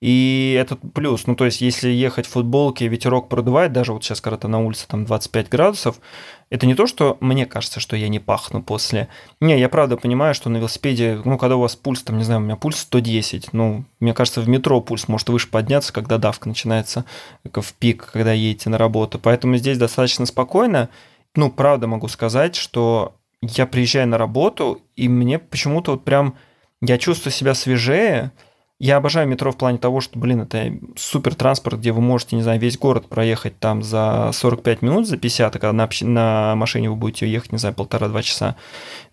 И 0.00 0.54
этот 0.60 0.80
плюс, 0.92 1.26
ну 1.26 1.34
то 1.36 1.46
есть 1.46 1.62
если 1.62 1.88
ехать 1.88 2.26
в 2.26 2.30
футболке, 2.30 2.86
ветерок 2.86 3.30
продувает, 3.30 3.72
даже 3.72 3.94
вот 3.94 4.04
сейчас, 4.04 4.20
когда 4.20 4.46
на 4.46 4.60
улице 4.60 4.86
там 4.86 5.06
25 5.06 5.48
градусов, 5.48 6.00
это 6.50 6.66
не 6.66 6.74
то, 6.74 6.86
что 6.86 7.16
мне 7.20 7.46
кажется, 7.46 7.80
что 7.80 7.96
я 7.96 8.08
не 8.08 8.18
пахну 8.18 8.62
после. 8.62 9.08
Не, 9.40 9.58
я 9.58 9.70
правда 9.70 9.96
понимаю, 9.96 10.34
что 10.34 10.50
на 10.50 10.58
велосипеде, 10.58 11.22
ну 11.24 11.38
когда 11.38 11.56
у 11.56 11.60
вас 11.60 11.76
пульс, 11.76 12.02
там, 12.02 12.18
не 12.18 12.24
знаю, 12.24 12.40
у 12.40 12.44
меня 12.44 12.56
пульс 12.56 12.78
110, 12.80 13.54
ну, 13.54 13.84
мне 13.98 14.12
кажется, 14.12 14.42
в 14.42 14.48
метро 14.48 14.82
пульс 14.82 15.08
может 15.08 15.30
выше 15.30 15.48
подняться, 15.48 15.94
когда 15.94 16.18
давка 16.18 16.48
начинается 16.48 17.06
в 17.44 17.72
пик, 17.74 18.10
когда 18.12 18.32
едете 18.32 18.68
на 18.68 18.76
работу. 18.76 19.18
Поэтому 19.18 19.56
здесь 19.56 19.78
достаточно 19.78 20.26
спокойно. 20.26 20.90
Ну, 21.34 21.50
правда 21.50 21.86
могу 21.86 22.08
сказать, 22.08 22.54
что 22.54 23.16
я 23.40 23.66
приезжаю 23.66 24.08
на 24.08 24.18
работу, 24.18 24.82
и 24.94 25.08
мне 25.08 25.38
почему-то 25.38 25.92
вот 25.92 26.04
прям, 26.04 26.36
я 26.80 26.98
чувствую 26.98 27.32
себя 27.32 27.54
свежее, 27.54 28.32
я 28.78 28.98
обожаю 28.98 29.26
метро 29.26 29.52
в 29.52 29.56
плане 29.56 29.78
того, 29.78 30.00
что, 30.00 30.18
блин, 30.18 30.42
это 30.42 30.72
супер 30.96 31.34
транспорт, 31.34 31.78
где 31.78 31.92
вы 31.92 32.02
можете, 32.02 32.36
не 32.36 32.42
знаю, 32.42 32.60
весь 32.60 32.76
город 32.76 33.08
проехать 33.08 33.58
там 33.58 33.82
за 33.82 34.30
45 34.34 34.82
минут, 34.82 35.08
за 35.08 35.16
50, 35.16 35.56
а 35.56 35.58
когда 35.58 35.72
на, 35.72 35.88
на 36.02 36.54
машине 36.56 36.90
вы 36.90 36.96
будете 36.96 37.26
ехать, 37.26 37.52
не 37.52 37.58
знаю, 37.58 37.74
полтора-два 37.74 38.22
часа. 38.22 38.56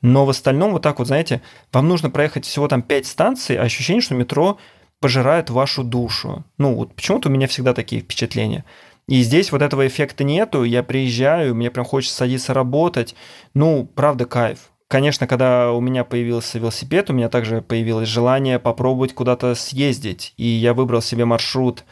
Но 0.02 0.26
в 0.26 0.30
остальном 0.30 0.74
вот 0.74 0.82
так 0.82 1.00
вот, 1.00 1.08
знаете, 1.08 1.42
вам 1.72 1.88
нужно 1.88 2.10
проехать 2.10 2.46
всего 2.46 2.68
там 2.68 2.82
5 2.82 3.06
станций, 3.06 3.56
а 3.56 3.64
ощущение, 3.64 4.02
что 4.02 4.16
метро 4.16 4.58
пожирает 5.00 5.50
вашу 5.50 5.84
душу. 5.84 6.44
Ну, 6.58 6.76
вот 6.76 6.94
почему-то 6.94 7.30
у 7.30 7.32
меня 7.32 7.48
всегда 7.48 7.74
такие 7.74 8.02
впечатления. 8.02 8.66
И 9.08 9.22
здесь 9.22 9.52
вот 9.52 9.62
этого 9.62 9.88
эффекта 9.88 10.26
нету, 10.26 10.64
я 10.64 10.84
приезжаю, 10.84 11.56
мне 11.56 11.72
прям 11.72 11.86
хочется 11.86 12.18
садиться 12.18 12.54
работать. 12.54 13.16
Ну, 13.54 13.86
правда, 13.96 14.26
кайф. 14.26 14.73
Конечно, 14.94 15.26
когда 15.26 15.72
у 15.72 15.82
меня 15.82 16.04
появился 16.04 16.60
велосипед, 16.60 17.10
у 17.10 17.14
меня 17.14 17.28
также 17.28 17.64
появилось 17.64 18.08
желание 18.08 18.60
попробовать 18.60 19.16
куда-то 19.16 19.56
съездить. 19.56 20.36
И 20.38 20.46
я 20.46 20.76
выбрал 20.76 21.02
себе 21.02 21.26
маршрут 21.26 21.84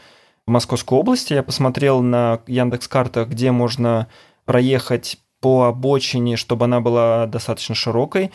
в 0.46 0.52
Московской 0.52 0.96
области. 0.96 1.32
Я 1.32 1.42
посмотрел 1.42 2.00
на 2.00 2.42
Яндекс 2.46 2.86
картах, 2.86 3.26
где 3.26 3.50
можно 3.50 4.06
проехать 4.44 5.18
по 5.42 5.64
обочине, 5.64 6.36
чтобы 6.36 6.66
она 6.66 6.80
была 6.80 7.26
достаточно 7.26 7.74
широкой. 7.74 8.30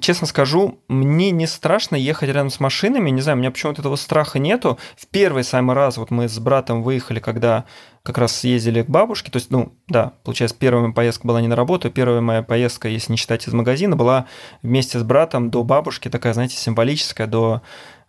Честно 0.00 0.26
скажу, 0.26 0.78
мне 0.88 1.30
не 1.30 1.46
страшно 1.46 1.94
ехать 1.94 2.30
рядом 2.30 2.48
с 2.48 2.58
машинами, 2.58 3.10
не 3.10 3.20
знаю, 3.20 3.36
у 3.36 3.40
меня 3.40 3.50
почему-то 3.50 3.82
этого 3.82 3.96
страха 3.96 4.38
нету. 4.38 4.78
В 4.96 5.06
первый 5.08 5.44
самый 5.44 5.76
раз 5.76 5.98
вот 5.98 6.10
мы 6.10 6.26
с 6.26 6.38
братом 6.38 6.82
выехали, 6.82 7.20
когда 7.20 7.66
как 8.02 8.16
раз 8.16 8.34
съездили 8.34 8.82
к 8.82 8.88
бабушке, 8.88 9.30
то 9.30 9.36
есть, 9.36 9.50
ну, 9.50 9.74
да, 9.88 10.14
получается, 10.24 10.56
первая 10.58 10.82
моя 10.84 10.94
поездка 10.94 11.26
была 11.26 11.42
не 11.42 11.48
на 11.48 11.56
работу, 11.56 11.90
первая 11.90 12.22
моя 12.22 12.42
поездка, 12.42 12.88
если 12.88 13.12
не 13.12 13.18
считать 13.18 13.46
из 13.46 13.52
магазина, 13.52 13.94
была 13.94 14.24
вместе 14.62 14.98
с 14.98 15.02
братом 15.02 15.50
до 15.50 15.62
бабушки, 15.64 16.08
такая, 16.08 16.32
знаете, 16.32 16.56
символическая, 16.56 17.26
до 17.26 17.60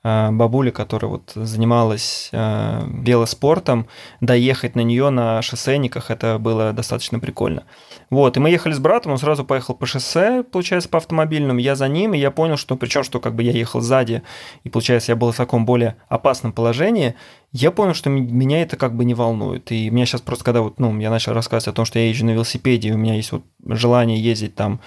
Э, 0.01 0.31
бабули, 0.31 0.69
которая 0.69 1.11
вот 1.11 1.31
занималась 1.35 2.29
э, 2.31 2.87
велоспортом, 2.87 3.87
доехать 4.21 4.75
на 4.75 4.79
нее 4.79 5.09
на 5.09 5.41
шоссейниках, 5.41 6.09
это 6.09 6.37
было 6.39 6.71
достаточно 6.71 7.19
прикольно. 7.19 7.63
Вот, 8.09 8.37
и 8.37 8.39
мы 8.39 8.49
ехали 8.49 8.71
с 8.71 8.79
братом, 8.79 9.11
он 9.11 9.17
сразу 9.17 9.43
поехал 9.43 9.73
по 9.73 9.85
шоссе, 9.85 10.43
получается, 10.43 10.87
по 10.87 10.99
автомобильному, 10.99 11.59
я 11.59 11.75
за 11.75 11.89
ним, 11.89 12.13
и 12.13 12.17
я 12.17 12.31
понял, 12.31 12.55
что, 12.55 12.77
причем, 12.77 13.03
что 13.03 13.19
как 13.19 13.35
бы 13.35 13.43
я 13.43 13.51
ехал 13.51 13.81
сзади, 13.81 14.23
и, 14.63 14.69
получается, 14.69 15.11
я 15.11 15.17
был 15.17 15.33
в 15.33 15.37
таком 15.37 15.65
более 15.65 15.97
опасном 16.07 16.53
положении, 16.53 17.15
я 17.51 17.71
понял, 17.71 17.93
что 17.93 18.09
меня 18.09 18.61
это 18.61 18.77
как 18.77 18.95
бы 18.95 19.03
не 19.03 19.15
волнует. 19.15 19.69
И 19.73 19.89
меня 19.89 20.05
сейчас 20.05 20.21
просто, 20.21 20.45
когда 20.45 20.61
вот, 20.61 20.79
ну, 20.79 20.97
я 20.99 21.09
начал 21.09 21.33
рассказывать 21.33 21.73
о 21.73 21.75
том, 21.75 21.83
что 21.83 21.99
я 21.99 22.07
езжу 22.07 22.25
на 22.25 22.31
велосипеде, 22.31 22.89
и 22.89 22.93
у 22.93 22.97
меня 22.97 23.15
есть 23.15 23.33
вот 23.33 23.43
желание 23.65 24.17
ездить 24.17 24.55
там 24.55 24.79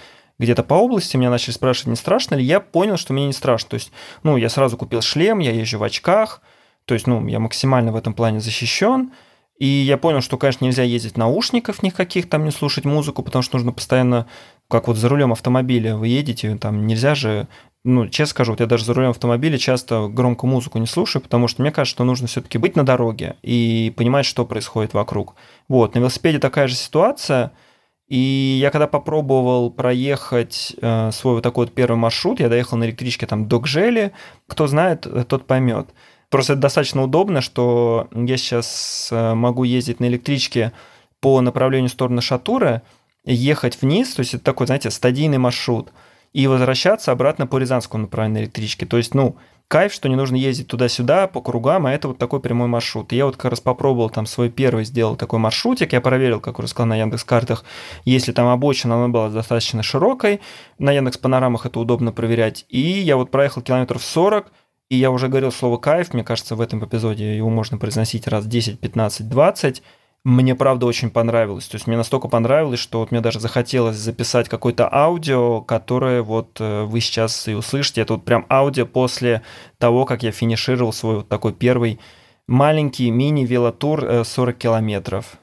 где-то 0.42 0.64
по 0.64 0.74
области, 0.74 1.16
меня 1.16 1.30
начали 1.30 1.52
спрашивать, 1.52 1.88
не 1.88 1.96
страшно 1.96 2.34
ли, 2.34 2.44
я 2.44 2.60
понял, 2.60 2.96
что 2.96 3.12
мне 3.12 3.26
не 3.26 3.32
страшно. 3.32 3.70
То 3.70 3.74
есть, 3.74 3.92
ну, 4.22 4.36
я 4.36 4.48
сразу 4.48 4.76
купил 4.76 5.00
шлем, 5.00 5.38
я 5.38 5.52
езжу 5.52 5.78
в 5.78 5.82
очках, 5.84 6.42
то 6.84 6.94
есть, 6.94 7.06
ну, 7.06 7.26
я 7.28 7.38
максимально 7.38 7.92
в 7.92 7.96
этом 7.96 8.12
плане 8.12 8.40
защищен. 8.40 9.12
И 9.58 9.66
я 9.66 9.96
понял, 9.96 10.20
что, 10.20 10.38
конечно, 10.38 10.64
нельзя 10.64 10.82
ездить 10.82 11.16
наушников 11.16 11.84
никаких, 11.84 12.28
там 12.28 12.44
не 12.44 12.50
слушать 12.50 12.84
музыку, 12.84 13.22
потому 13.22 13.42
что 13.42 13.56
нужно 13.56 13.72
постоянно, 13.72 14.26
как 14.66 14.88
вот 14.88 14.96
за 14.96 15.08
рулем 15.08 15.30
автомобиля 15.30 15.96
вы 15.96 16.08
едете, 16.08 16.56
там 16.56 16.88
нельзя 16.88 17.14
же, 17.14 17.46
ну, 17.84 18.08
честно 18.08 18.30
скажу, 18.30 18.52
вот 18.52 18.60
я 18.60 18.66
даже 18.66 18.84
за 18.84 18.94
рулем 18.94 19.10
автомобиля 19.10 19.58
часто 19.58 20.08
громко 20.08 20.48
музыку 20.48 20.78
не 20.78 20.86
слушаю, 20.86 21.22
потому 21.22 21.46
что 21.46 21.62
мне 21.62 21.70
кажется, 21.70 21.94
что 21.94 22.04
нужно 22.04 22.26
все-таки 22.26 22.58
быть 22.58 22.74
на 22.74 22.84
дороге 22.84 23.36
и 23.42 23.92
понимать, 23.96 24.26
что 24.26 24.44
происходит 24.44 24.94
вокруг. 24.94 25.36
Вот, 25.68 25.94
на 25.94 26.00
велосипеде 26.00 26.40
такая 26.40 26.66
же 26.66 26.74
ситуация– 26.74 27.52
и 28.12 28.58
я 28.60 28.70
когда 28.70 28.86
попробовал 28.86 29.70
проехать 29.70 30.76
э, 30.82 31.10
свой 31.12 31.36
вот 31.36 31.42
такой 31.42 31.64
вот 31.64 31.74
первый 31.74 31.96
маршрут, 31.96 32.40
я 32.40 32.50
доехал 32.50 32.76
на 32.76 32.84
электричке 32.84 33.24
там 33.26 33.48
до 33.48 33.58
Гжели, 33.58 34.12
кто 34.46 34.66
знает, 34.66 35.06
э, 35.06 35.24
тот 35.26 35.46
поймет. 35.46 35.88
Просто 36.28 36.52
это 36.52 36.60
достаточно 36.60 37.02
удобно, 37.02 37.40
что 37.40 38.08
я 38.14 38.36
сейчас 38.36 39.08
э, 39.10 39.32
могу 39.32 39.64
ездить 39.64 39.98
на 39.98 40.08
электричке 40.08 40.72
по 41.20 41.40
направлению 41.40 41.88
в 41.88 41.92
сторону 41.92 42.20
Шатура, 42.20 42.82
ехать 43.24 43.80
вниз, 43.80 44.12
то 44.12 44.20
есть 44.20 44.34
это 44.34 44.44
такой, 44.44 44.66
знаете, 44.66 44.90
стадийный 44.90 45.38
маршрут, 45.38 45.90
и 46.34 46.46
возвращаться 46.46 47.12
обратно 47.12 47.46
по 47.46 47.56
Рязанскому 47.56 48.02
направлению 48.02 48.40
на 48.40 48.44
электричке. 48.44 48.84
То 48.84 48.98
есть, 48.98 49.14
ну, 49.14 49.36
кайф, 49.68 49.92
что 49.92 50.08
не 50.08 50.16
нужно 50.16 50.36
ездить 50.36 50.68
туда-сюда 50.68 51.26
по 51.26 51.40
кругам, 51.40 51.86
а 51.86 51.92
это 51.92 52.08
вот 52.08 52.18
такой 52.18 52.40
прямой 52.40 52.68
маршрут. 52.68 53.12
И 53.12 53.16
я 53.16 53.26
вот 53.26 53.36
как 53.36 53.50
раз 53.50 53.60
попробовал 53.60 54.10
там 54.10 54.26
свой 54.26 54.50
первый, 54.50 54.84
сделал 54.84 55.16
такой 55.16 55.38
маршрутик, 55.38 55.92
я 55.92 56.00
проверил, 56.00 56.40
как 56.40 56.58
уже 56.58 56.68
сказал 56.68 56.88
на 56.88 56.96
Яндекс 56.96 57.24
картах, 57.24 57.64
если 58.04 58.32
там 58.32 58.48
обочина, 58.48 58.96
она 58.96 59.08
была 59.08 59.28
достаточно 59.28 59.82
широкой, 59.82 60.40
на 60.78 60.92
Яндекс 60.92 61.18
панорамах 61.18 61.66
это 61.66 61.80
удобно 61.80 62.12
проверять, 62.12 62.66
и 62.68 62.80
я 62.80 63.16
вот 63.16 63.30
проехал 63.30 63.62
километров 63.62 64.02
40, 64.02 64.52
и 64.90 64.96
я 64.96 65.10
уже 65.10 65.28
говорил 65.28 65.50
слово 65.50 65.78
кайф, 65.78 66.12
мне 66.12 66.22
кажется, 66.22 66.54
в 66.54 66.60
этом 66.60 66.84
эпизоде 66.84 67.36
его 67.36 67.48
можно 67.48 67.78
произносить 67.78 68.28
раз 68.28 68.46
10, 68.46 68.78
15, 68.78 69.28
20, 69.28 69.82
мне 70.24 70.54
правда 70.54 70.86
очень 70.86 71.10
понравилось. 71.10 71.66
То 71.66 71.76
есть 71.76 71.86
мне 71.86 71.96
настолько 71.96 72.28
понравилось, 72.28 72.78
что 72.78 73.00
вот 73.00 73.10
мне 73.10 73.20
даже 73.20 73.40
захотелось 73.40 73.96
записать 73.96 74.48
какое-то 74.48 74.92
аудио, 74.92 75.60
которое 75.62 76.22
вот 76.22 76.60
э, 76.60 76.84
вы 76.84 77.00
сейчас 77.00 77.48
и 77.48 77.54
услышите. 77.54 78.02
Это 78.02 78.14
вот 78.14 78.24
прям 78.24 78.46
аудио 78.48 78.86
после 78.86 79.42
того, 79.78 80.04
как 80.04 80.22
я 80.22 80.30
финишировал 80.30 80.92
свой 80.92 81.16
вот 81.16 81.28
такой 81.28 81.52
первый 81.52 81.98
маленький 82.46 83.10
мини-велотур 83.10 84.24
40 84.24 84.54
э, 84.54 84.58
километров. 84.58 85.38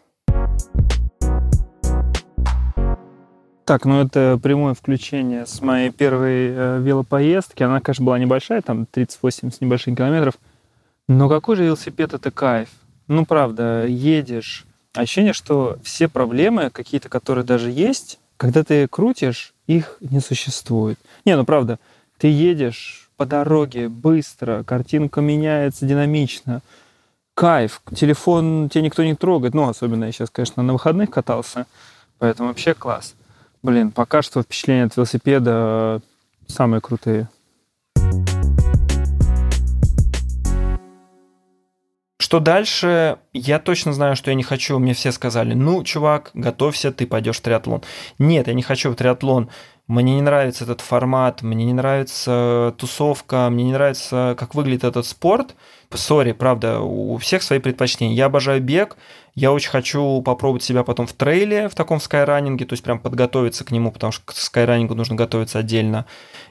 Так, 3.65 3.85
ну 3.85 4.01
это 4.01 4.39
прямое 4.41 4.73
включение 4.73 5.45
с 5.45 5.61
моей 5.61 5.91
первой 5.91 6.47
э, 6.51 6.79
велопоездки. 6.79 7.63
Она, 7.63 7.81
конечно, 7.81 8.05
была 8.05 8.17
небольшая, 8.17 8.61
там 8.61 8.85
38 8.85 9.51
с 9.51 9.61
небольшим 9.61 9.95
километров. 9.97 10.35
Но 11.09 11.27
какой 11.27 11.57
же 11.57 11.65
велосипед 11.65 12.13
это 12.13 12.31
кайф. 12.31 12.69
Ну, 13.07 13.25
правда, 13.25 13.85
едешь, 13.87 14.65
ощущение, 14.93 15.33
что 15.33 15.77
все 15.83 16.07
проблемы, 16.07 16.69
какие-то, 16.69 17.09
которые 17.09 17.45
даже 17.45 17.69
есть, 17.69 18.19
когда 18.37 18.63
ты 18.63 18.87
крутишь, 18.87 19.53
их 19.67 19.97
не 19.99 20.19
существует. 20.19 20.99
Не, 21.25 21.35
ну 21.35 21.45
правда, 21.45 21.79
ты 22.17 22.27
едешь 22.27 23.09
по 23.17 23.25
дороге 23.25 23.89
быстро, 23.89 24.63
картинка 24.63 25.21
меняется 25.21 25.85
динамично, 25.85 26.61
кайф, 27.33 27.81
телефон 27.95 28.69
тебе 28.69 28.83
никто 28.83 29.03
не 29.03 29.15
трогает, 29.15 29.53
ну, 29.53 29.67
особенно 29.67 30.05
я 30.05 30.11
сейчас, 30.11 30.29
конечно, 30.29 30.63
на 30.63 30.73
выходных 30.73 31.09
катался, 31.09 31.65
поэтому 32.17 32.49
вообще 32.49 32.73
класс. 32.73 33.15
Блин, 33.61 33.91
пока 33.91 34.21
что 34.21 34.41
впечатления 34.41 34.85
от 34.85 34.95
велосипеда 34.95 36.01
самые 36.47 36.79
крутые. 36.79 37.27
Что 42.21 42.41
дальше? 42.41 43.17
Я 43.31 43.59
точно 43.59 43.93
знаю, 43.93 44.17
что 44.17 44.29
я 44.29 44.35
не 44.35 44.43
хочу. 44.43 44.77
Мне 44.77 44.93
все 44.93 45.13
сказали, 45.13 45.53
ну, 45.53 45.83
чувак, 45.85 46.31
готовься, 46.33 46.91
ты 46.91 47.07
пойдешь 47.07 47.37
в 47.37 47.41
триатлон. 47.41 47.81
Нет, 48.17 48.47
я 48.47 48.53
не 48.53 48.61
хочу 48.61 48.91
в 48.91 48.95
триатлон. 48.95 49.49
Мне 49.87 50.15
не 50.15 50.21
нравится 50.21 50.65
этот 50.65 50.81
формат, 50.81 51.41
мне 51.41 51.65
не 51.65 51.73
нравится 51.73 52.75
тусовка, 52.77 53.49
мне 53.49 53.63
не 53.63 53.71
нравится, 53.71 54.35
как 54.37 54.53
выглядит 54.53 54.83
этот 54.83 55.07
спорт. 55.07 55.55
Сори, 55.91 56.33
правда, 56.33 56.81
у 56.81 57.17
всех 57.17 57.41
свои 57.41 57.57
предпочтения. 57.57 58.13
Я 58.13 58.25
обожаю 58.25 58.61
бег, 58.61 58.97
я 59.33 59.51
очень 59.51 59.71
хочу 59.71 60.21
попробовать 60.21 60.61
себя 60.61 60.83
потом 60.83 61.07
в 61.07 61.13
трейле, 61.13 61.69
в 61.69 61.73
таком 61.73 61.99
скайранинге, 62.01 62.65
то 62.65 62.73
есть 62.73 62.83
прям 62.83 62.99
подготовиться 62.99 63.63
к 63.63 63.71
нему, 63.71 63.91
потому 63.91 64.11
что 64.11 64.25
к 64.25 64.33
скайранингу 64.33 64.93
нужно 64.93 65.15
готовиться 65.15 65.57
отдельно. 65.57 66.05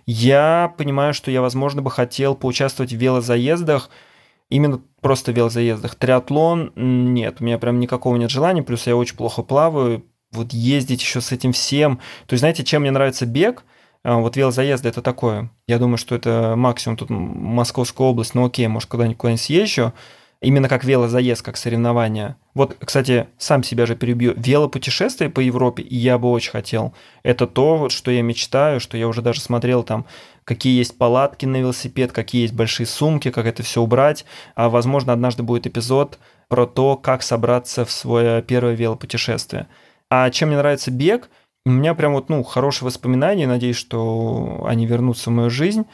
Я 0.06 0.75
понимаю, 0.76 1.14
что 1.14 1.30
я, 1.30 1.42
возможно, 1.42 1.82
бы 1.82 1.90
хотел 1.90 2.34
поучаствовать 2.34 2.92
в 2.92 2.96
велозаездах, 2.96 3.90
Именно 4.50 4.81
просто 5.00 5.33
велозаездах. 5.33 5.95
Триатлон 5.95 6.73
нет, 6.76 7.37
у 7.40 7.45
меня 7.45 7.59
прям 7.59 7.81
никакого 7.81 8.17
нет 8.17 8.31
желания, 8.31 8.62
плюс 8.62 8.87
я 8.87 8.97
очень 8.97 9.17
плохо 9.17 9.43
плаваю, 9.43 10.05
вот 10.33 10.52
ездить 10.52 11.02
еще 11.02 11.21
с 11.21 11.33
этим 11.33 11.52
всем. 11.52 11.99
То 12.26 12.35
есть, 12.35 12.40
знаете, 12.40 12.64
чем 12.64 12.83
мне 12.83 12.90
нравится 12.90 13.26
бег? 13.26 13.64
А, 14.05 14.17
вот 14.17 14.37
велозаезды 14.37 14.88
это 14.88 15.02
такое. 15.02 15.50
Я 15.67 15.78
думаю, 15.78 15.99
что 15.99 16.14
это 16.14 16.55
максимум 16.57 16.97
тут 16.97 17.11
Московская 17.11 18.07
область, 18.07 18.35
но 18.35 18.45
окей, 18.45 18.67
может, 18.69 18.88
куда-нибудь 18.88 19.40
съезжу 19.40 19.93
именно 20.40 20.69
как 20.69 20.85
велозаезд, 20.85 21.43
как 21.43 21.57
соревнование. 21.57 22.37
Вот, 22.55 22.76
кстати, 22.78 23.28
сам 23.38 23.62
себя 23.62 23.87
же 23.87 23.97
перебью. 23.97 24.35
Велопутешествие 24.37 25.31
по 25.31 25.40
Европе 25.40 25.85
я 25.88 26.19
бы 26.19 26.31
очень 26.31 26.52
хотел. 26.52 26.95
Это 27.23 27.47
то, 27.47 27.76
вот, 27.76 27.93
что 27.93 28.11
я 28.11 28.23
мечтаю, 28.23 28.81
что 28.81 28.97
я 28.97 29.09
уже 29.09 29.23
даже 29.23 29.40
смотрел 29.40 29.83
там, 29.83 30.07
какие 30.49 30.78
есть 30.78 30.97
палатки 30.97 31.45
на 31.45 31.57
велосипед, 31.59 32.12
какие 32.12 32.43
есть 32.43 32.55
большие 32.55 32.87
сумки, 32.87 33.31
как 33.31 33.45
это 33.45 33.62
все 33.62 33.83
убрать. 33.83 34.25
А, 34.55 34.71
возможно, 34.71 35.12
однажды 35.12 35.43
будет 35.43 35.67
эпизод 35.67 36.19
про 36.49 36.67
то, 36.67 36.97
как 36.97 37.23
собраться 37.23 37.85
в 37.85 37.90
свое 37.90 38.40
первое 38.40 38.75
велопутешествие. 38.75 39.67
А 40.09 40.31
чем 40.31 40.49
мне 40.49 40.57
нравится 40.57 40.90
бег, 40.90 41.28
у 41.67 41.71
меня 41.71 41.93
прям 41.95 42.14
вот, 42.14 42.31
ну, 42.31 42.43
хорошие 42.43 42.87
воспоминания, 42.87 43.47
надеюсь, 43.47 43.76
что 43.76 44.64
они 44.67 44.87
вернутся 44.87 45.28
в 45.28 45.35
мою 45.35 45.50
жизнь. 45.50 45.85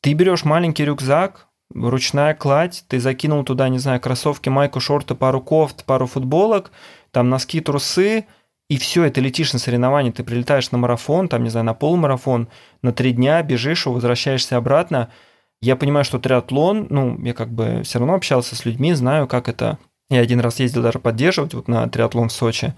Ты 0.00 0.12
берешь 0.12 0.44
маленький 0.44 0.84
рюкзак, 0.84 1.48
ручная 1.74 2.34
кладь, 2.34 2.84
ты 2.86 3.00
закинул 3.00 3.42
туда, 3.42 3.68
не 3.68 3.80
знаю, 3.80 4.00
кроссовки, 4.00 4.48
майку, 4.48 4.78
шорты, 4.78 5.16
пару 5.16 5.40
кофт, 5.40 5.84
пару 5.84 6.06
футболок, 6.06 6.70
там 7.10 7.30
носки, 7.30 7.60
трусы, 7.60 8.26
и 8.74 8.76
все, 8.76 9.04
это 9.04 9.20
летишь 9.20 9.52
на 9.52 9.60
соревнования, 9.60 10.10
ты 10.10 10.24
прилетаешь 10.24 10.72
на 10.72 10.78
марафон, 10.78 11.28
там, 11.28 11.44
не 11.44 11.48
знаю, 11.48 11.64
на 11.64 11.74
полумарафон, 11.74 12.48
на 12.82 12.92
три 12.92 13.12
дня 13.12 13.40
бежишь, 13.44 13.86
возвращаешься 13.86 14.56
обратно. 14.56 15.12
Я 15.60 15.76
понимаю, 15.76 16.04
что 16.04 16.18
триатлон, 16.18 16.88
ну, 16.90 17.16
я 17.24 17.34
как 17.34 17.52
бы 17.52 17.82
все 17.84 18.00
равно 18.00 18.14
общался 18.14 18.56
с 18.56 18.64
людьми, 18.64 18.92
знаю, 18.94 19.28
как 19.28 19.48
это. 19.48 19.78
Я 20.10 20.18
один 20.18 20.40
раз 20.40 20.58
ездил 20.58 20.82
даже 20.82 20.98
поддерживать 20.98 21.54
вот 21.54 21.68
на 21.68 21.88
триатлон 21.88 22.30
в 22.30 22.32
Сочи, 22.32 22.74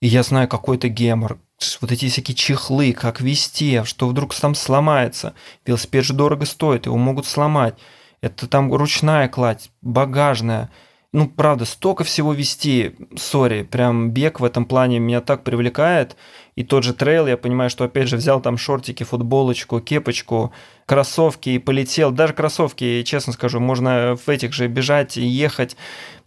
и 0.00 0.08
я 0.08 0.24
знаю 0.24 0.48
какой-то 0.48 0.88
гемор, 0.88 1.38
вот 1.80 1.92
эти 1.92 2.08
всякие 2.08 2.34
чехлы, 2.34 2.92
как 2.92 3.20
вести, 3.20 3.84
что 3.84 4.08
вдруг 4.08 4.34
там 4.34 4.56
сломается. 4.56 5.34
Велосипед 5.64 6.04
же 6.04 6.12
дорого 6.12 6.44
стоит, 6.44 6.86
его 6.86 6.96
могут 6.96 7.26
сломать. 7.26 7.76
Это 8.20 8.48
там 8.48 8.74
ручная 8.74 9.28
кладь, 9.28 9.70
багажная– 9.80 10.70
ну, 11.16 11.30
правда, 11.30 11.64
столько 11.64 12.04
всего 12.04 12.34
вести, 12.34 12.94
сори, 13.16 13.62
прям 13.62 14.10
бег 14.10 14.38
в 14.38 14.44
этом 14.44 14.66
плане 14.66 14.98
меня 14.98 15.22
так 15.22 15.44
привлекает. 15.44 16.14
И 16.56 16.62
тот 16.62 16.84
же 16.84 16.92
трейл, 16.92 17.26
я 17.26 17.38
понимаю, 17.38 17.70
что 17.70 17.84
опять 17.84 18.06
же 18.06 18.18
взял 18.18 18.38
там 18.42 18.58
шортики, 18.58 19.02
футболочку, 19.02 19.80
кепочку, 19.80 20.52
кроссовки 20.84 21.48
и 21.48 21.58
полетел. 21.58 22.10
Даже 22.10 22.34
кроссовки, 22.34 23.02
честно 23.02 23.32
скажу, 23.32 23.60
можно 23.60 24.18
в 24.26 24.28
этих 24.28 24.52
же 24.52 24.68
бежать 24.68 25.16
и 25.16 25.24
ехать. 25.24 25.78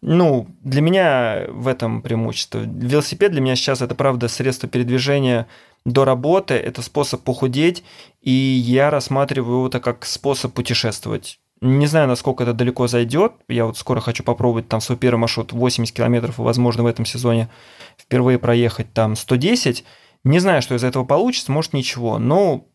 Ну, 0.02 0.48
для 0.64 0.82
меня 0.82 1.46
в 1.50 1.68
этом 1.68 2.02
преимущество. 2.02 2.58
Велосипед 2.66 3.32
для 3.32 3.42
меня 3.42 3.56
сейчас 3.56 3.84
это, 3.84 3.94
правда, 3.94 4.28
средство 4.28 4.68
передвижения 4.68 5.46
до 5.86 6.04
работы, 6.04 6.56
это 6.56 6.82
способ 6.82 7.22
похудеть, 7.22 7.84
и 8.24 8.32
я 8.32 8.90
рассматриваю 8.90 9.68
это 9.68 9.80
как 9.80 10.04
способ 10.04 10.52
путешествовать. 10.52 11.40
Не 11.62 11.88
знаю, 11.88 12.08
насколько 12.08 12.44
это 12.44 12.54
далеко 12.54 12.88
зайдет. 12.88 13.34
Я 13.50 13.66
вот 13.66 13.78
скоро 13.78 14.00
хочу 14.00 14.24
попробовать 14.24 14.70
там 14.70 14.80
свой 14.80 14.98
первый 14.98 15.20
маршрут 15.20 15.52
80 15.52 15.94
километров, 15.94 16.38
возможно, 16.38 16.84
в 16.84 16.88
этом 16.88 17.06
сезоне 17.06 17.50
впервые 17.98 18.40
проехать 18.40 18.94
там 18.94 19.16
110. 19.16 19.84
Не 20.24 20.40
знаю, 20.40 20.62
что 20.62 20.76
из 20.76 20.84
этого 20.84 21.04
получится, 21.04 21.52
может 21.52 21.74
ничего, 21.74 22.18
но 22.18 22.66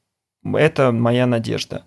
это 0.45 0.93
моя 0.93 1.27
надежда. 1.27 1.87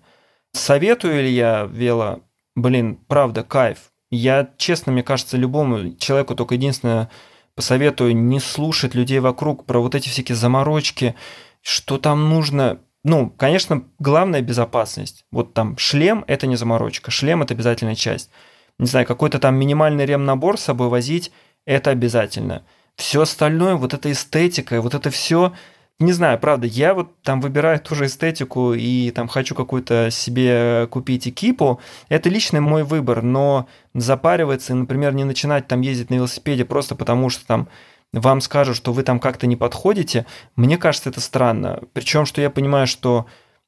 Советую 0.52 1.22
ли 1.22 1.30
я 1.30 1.68
вело? 1.70 2.20
Блин, 2.56 2.98
правда, 3.06 3.44
кайф. 3.44 3.92
Я, 4.10 4.50
честно, 4.56 4.90
мне 4.90 5.02
кажется, 5.02 5.36
любому 5.36 5.94
человеку 5.96 6.34
только 6.34 6.54
единственное 6.54 7.10
посоветую 7.54 8.16
не 8.16 8.40
слушать 8.40 8.94
людей 8.94 9.20
вокруг 9.20 9.66
про 9.66 9.80
вот 9.80 9.94
эти 9.94 10.08
всякие 10.08 10.36
заморочки, 10.36 11.14
что 11.60 11.98
там 11.98 12.28
нужно 12.28 12.80
ну, 13.04 13.30
конечно, 13.30 13.84
главная 13.98 14.42
безопасность. 14.42 15.24
Вот 15.30 15.54
там 15.54 15.76
шлем– 15.78 16.24
это 16.26 16.46
не 16.46 16.56
заморочка, 16.56 17.10
шлем– 17.10 17.42
это 17.42 17.54
обязательная 17.54 17.94
часть. 17.94 18.30
Не 18.78 18.86
знаю, 18.86 19.06
какой-то 19.06 19.38
там 19.38 19.56
минимальный 19.56 20.04
ремнабор 20.04 20.58
с 20.58 20.64
собой 20.64 20.88
возить– 20.88 21.32
это 21.66 21.90
обязательно. 21.90 22.64
Все 22.96 23.22
остальное, 23.22 23.76
вот 23.76 23.94
эта 23.94 24.10
эстетика, 24.10 24.80
вот 24.82 24.94
это 24.94 25.10
все, 25.10 25.52
не 26.00 26.12
знаю, 26.12 26.38
правда, 26.38 26.66
я 26.66 26.94
вот 26.94 27.20
там 27.22 27.40
выбираю 27.40 27.80
ту 27.80 27.94
же 27.94 28.06
эстетику 28.06 28.72
и 28.74 29.10
там 29.10 29.28
хочу 29.28 29.54
какую-то 29.54 30.10
себе 30.10 30.86
купить 30.90 31.28
экипу, 31.28 31.80
это 32.08 32.28
личный 32.28 32.60
мой 32.60 32.84
выбор, 32.84 33.22
но 33.22 33.68
запариваться, 33.94 34.74
например, 34.74 35.14
не 35.14 35.24
начинать 35.24 35.68
там 35.68 35.80
ездить 35.80 36.10
на 36.10 36.14
велосипеде 36.14 36.64
просто 36.64 36.94
потому, 36.94 37.30
что 37.30 37.46
там 37.46 37.68
вам 38.12 38.40
скажут, 38.40 38.76
что 38.76 38.92
вы 38.92 39.02
там 39.02 39.20
как-то 39.20 39.46
не 39.46 39.56
подходите, 39.56 40.26
мне 40.56 40.78
кажется, 40.78 41.10
это 41.10 41.20
странно. 41.20 41.80
Причем, 41.92 42.26
что 42.26 42.40
я 42.40 42.50
понимаю, 42.50 42.86
что 42.86 43.26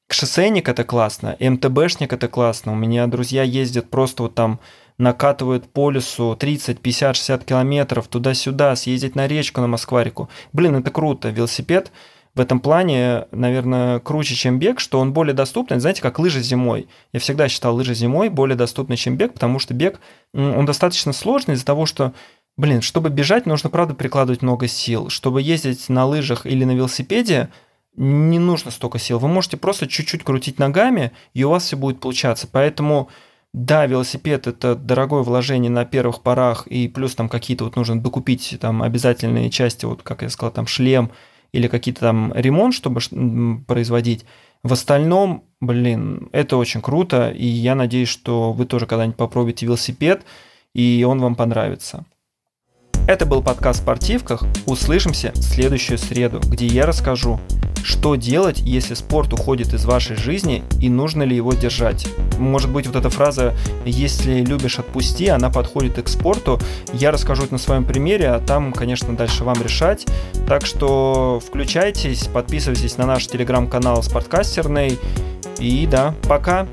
шоссейник 0.09 0.67
это 0.67 0.83
классно, 0.83 1.35
МТБшник 1.39 2.11
это 2.13 2.27
классно. 2.27 2.73
У 2.73 2.75
меня 2.75 3.07
друзья 3.07 3.43
ездят 3.43 3.89
просто 3.89 4.23
вот 4.23 4.35
там 4.35 4.59
накатывают 4.97 5.67
по 5.71 5.89
лесу 5.89 6.35
30, 6.35 6.79
50, 6.79 7.15
60 7.15 7.43
километров 7.43 8.07
туда-сюда, 8.07 8.75
съездить 8.75 9.15
на 9.15 9.27
речку, 9.27 9.61
на 9.61 9.67
Москварику. 9.67 10.29
Блин, 10.53 10.75
это 10.75 10.91
круто. 10.91 11.29
Велосипед 11.29 11.91
в 12.33 12.39
этом 12.39 12.59
плане, 12.61 13.25
наверное, 13.31 13.99
круче, 13.99 14.35
чем 14.35 14.57
бег, 14.57 14.79
что 14.79 14.99
он 14.99 15.11
более 15.11 15.33
доступный. 15.33 15.79
Знаете, 15.79 16.01
как 16.01 16.19
лыжи 16.19 16.41
зимой. 16.41 16.87
Я 17.11 17.19
всегда 17.19 17.49
считал 17.49 17.75
лыжи 17.75 17.93
зимой 17.93 18.29
более 18.29 18.55
доступны, 18.55 18.95
чем 18.95 19.17
бег, 19.17 19.33
потому 19.33 19.59
что 19.59 19.73
бег, 19.73 19.99
он 20.33 20.65
достаточно 20.65 21.11
сложный 21.13 21.55
из-за 21.55 21.65
того, 21.65 21.85
что 21.85 22.13
Блин, 22.57 22.81
чтобы 22.81 23.09
бежать, 23.09 23.45
нужно, 23.45 23.69
правда, 23.69 23.93
прикладывать 23.93 24.41
много 24.41 24.67
сил. 24.67 25.09
Чтобы 25.09 25.41
ездить 25.41 25.89
на 25.89 26.05
лыжах 26.05 26.45
или 26.45 26.63
на 26.63 26.71
велосипеде, 26.71 27.49
не 27.95 28.39
нужно 28.39 28.71
столько 28.71 28.99
сил. 28.99 29.19
Вы 29.19 29.27
можете 29.27 29.57
просто 29.57 29.87
чуть-чуть 29.87 30.23
крутить 30.23 30.59
ногами, 30.59 31.11
и 31.33 31.43
у 31.43 31.49
вас 31.49 31.65
все 31.65 31.75
будет 31.75 31.99
получаться. 31.99 32.47
Поэтому, 32.51 33.09
да, 33.53 33.85
велосипед– 33.85 34.47
это 34.47 34.75
дорогое 34.75 35.23
вложение 35.23 35.71
на 35.71 35.85
первых 35.85 36.21
порах, 36.21 36.67
и 36.67 36.87
плюс 36.87 37.15
там 37.15 37.29
какие-то 37.29 37.65
вот 37.65 37.75
нужно 37.75 38.01
докупить 38.01 38.57
там 38.61 38.81
обязательные 38.83 39.49
части, 39.49 39.85
вот 39.85 40.03
как 40.03 40.21
я 40.21 40.29
сказал, 40.29 40.51
там 40.53 40.67
шлем 40.67 41.11
или 41.51 41.67
какие-то 41.67 42.01
там 42.01 42.33
ремонт, 42.33 42.73
чтобы 42.73 43.01
производить. 43.67 44.25
В 44.63 44.73
остальном, 44.73 45.43
блин, 45.59 46.29
это 46.31 46.55
очень 46.55 46.81
круто, 46.81 47.31
и 47.31 47.45
я 47.45 47.75
надеюсь, 47.75 48.09
что 48.09 48.53
вы 48.53 48.65
тоже 48.65 48.85
когда-нибудь 48.85 49.17
попробуете 49.17 49.65
велосипед, 49.65 50.23
и 50.73 51.03
он 51.07 51.19
вам 51.19 51.35
понравится. 51.35 52.05
Это 53.07 53.25
был 53.25 53.41
подкаст 53.41 53.79
в 53.79 53.83
спортивках. 53.83 54.43
Услышимся 54.65 55.31
в 55.33 55.41
следующую 55.41 55.97
среду, 55.97 56.39
где 56.39 56.67
я 56.67 56.85
расскажу, 56.85 57.39
что 57.83 58.15
делать, 58.15 58.59
если 58.59 58.93
спорт 58.93 59.33
уходит 59.33 59.73
из 59.73 59.85
вашей 59.85 60.15
жизни 60.15 60.63
и 60.79 60.89
нужно 60.89 61.23
ли 61.23 61.35
его 61.35 61.53
держать. 61.53 62.07
Может 62.37 62.69
быть, 62.71 62.87
вот 62.87 62.95
эта 62.95 63.09
фраза 63.09 63.53
«если 63.85 64.41
любишь, 64.41 64.79
отпусти», 64.79 65.27
она 65.27 65.49
подходит 65.49 65.97
и 65.97 66.03
к 66.03 66.07
спорту. 66.07 66.59
Я 66.93 67.11
расскажу 67.11 67.43
это 67.43 67.53
на 67.53 67.59
своем 67.59 67.85
примере, 67.85 68.29
а 68.29 68.39
там, 68.39 68.71
конечно, 68.71 69.15
дальше 69.15 69.43
вам 69.43 69.61
решать. 69.61 70.05
Так 70.47 70.65
что 70.65 71.41
включайтесь, 71.45 72.27
подписывайтесь 72.27 72.97
на 72.97 73.05
наш 73.05 73.27
телеграм-канал 73.27 74.03
«Спорткастерный». 74.03 74.99
И 75.59 75.87
да, 75.87 76.13
пока! 76.27 76.67